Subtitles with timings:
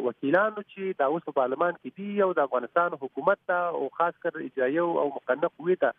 [0.06, 4.18] وکیلانو چې دا اوس په پارلمان کې دي او د افغانستان حکومت ته او خاص
[4.24, 5.92] کر اجرایي او مقننه قوی ته